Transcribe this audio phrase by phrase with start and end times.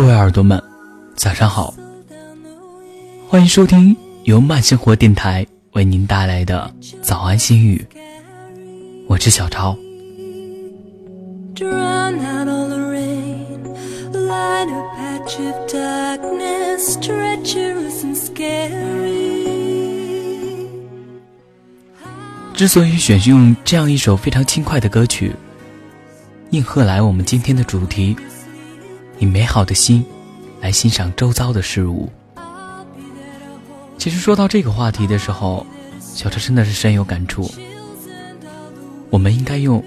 [0.00, 0.62] 各位耳朵们，
[1.16, 1.74] 早上好！
[3.28, 6.72] 欢迎收听由慢生活电台为您带来的
[7.02, 7.84] 早安心语，
[9.08, 9.76] 我是小超。
[22.54, 25.34] 之所以选用这样一首非常轻快的歌曲，
[26.50, 28.16] 应和来我们今天的主题：
[29.18, 30.04] 以美好的心
[30.60, 32.10] 来欣赏周遭的事物。
[33.96, 35.66] 其实说到这个话题的时候，
[36.00, 37.50] 小车真的是深有感触。
[39.10, 39.82] 我们应该用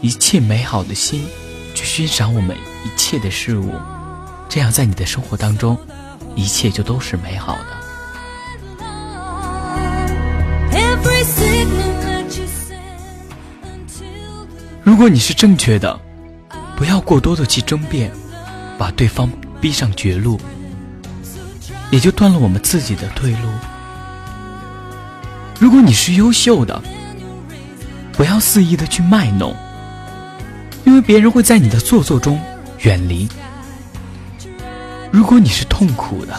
[0.00, 1.24] 一切美好的心
[1.74, 3.72] 去欣赏我们一切的事物，
[4.48, 5.78] 这样在你的生活当中，
[6.34, 7.84] 一切就都是美好的。
[14.82, 15.98] 如果你是正确的，
[16.76, 18.10] 不要过多的去争辩，
[18.76, 19.30] 把对方
[19.60, 20.40] 逼上绝路，
[21.90, 23.48] 也就断了我们自己的退路。
[25.60, 26.82] 如果你是优秀的，
[28.12, 29.54] 不要肆意的去卖弄，
[30.84, 32.40] 因为别人会在你的做作中
[32.80, 33.28] 远离。
[35.10, 36.38] 如果你是痛苦的，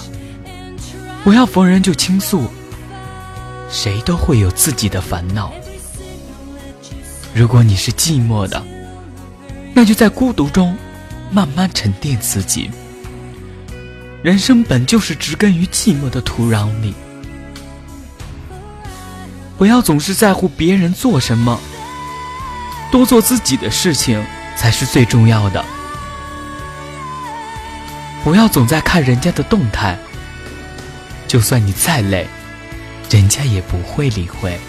[1.23, 2.43] 不要逢人就倾诉。
[3.67, 5.51] 谁都会有自己的烦恼。
[7.33, 8.63] 如果你是寂寞的，
[9.75, 10.75] 那就在孤独中
[11.29, 12.71] 慢慢沉淀自己。
[14.23, 16.95] 人生本就是植根于寂寞的土壤里。
[19.57, 21.59] 不要总是在乎别人做什么，
[22.89, 25.63] 多做自己的事情才是最重要的。
[28.23, 29.97] 不要总在看人家的动态，
[31.27, 32.25] 就算你再累。
[33.11, 34.59] 人家也不会理会。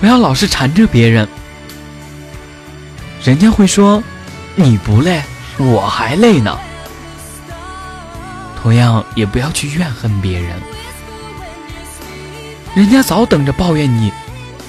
[0.00, 1.28] 不要老是缠着别人，
[3.24, 4.02] 人家会说
[4.54, 5.22] 你不累，
[5.56, 6.58] 我还累呢。
[8.60, 10.60] 同样，也不要去怨恨别人，
[12.74, 14.12] 人家早等着抱怨你，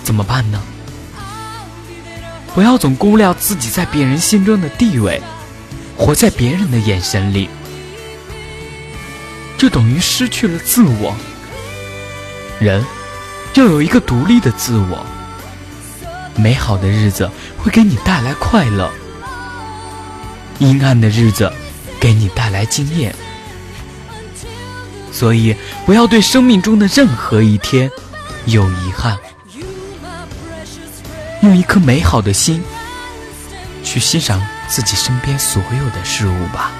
[0.05, 0.61] 怎么办呢？
[2.53, 5.21] 不要总估量自己在别人心中的地位，
[5.97, 7.49] 活在别人的眼神里，
[9.57, 11.13] 就等于失去了自我。
[12.57, 12.81] 人
[13.55, 15.05] 要有一个独立的自我，
[16.35, 18.91] 美好的日子会给你带来快乐，
[20.59, 21.51] 阴暗的日子
[21.99, 23.15] 给你带来经验。
[25.11, 27.89] 所以，不要对生命中的任何一天
[28.45, 29.17] 有遗憾，
[31.41, 32.61] 用一颗美好的心
[33.81, 36.71] 去欣赏自己身边所有的事物吧。